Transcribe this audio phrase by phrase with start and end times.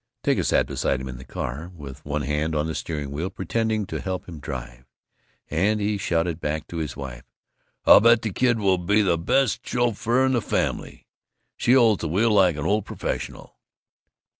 [0.23, 3.85] Tinka sat beside him in the car, with one hand on the steering wheel, pretending
[3.85, 4.85] to help him drive,
[5.51, 7.25] and he shouted back to his wife,
[7.85, 11.05] "I'll bet the kid will be the best chuffer in the family!
[11.55, 13.59] She holds the wheel like an old professional!"